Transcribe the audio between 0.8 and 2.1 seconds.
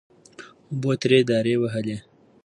ترې دارې وهلې..